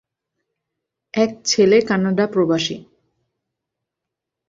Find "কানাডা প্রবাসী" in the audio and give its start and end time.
1.81-2.77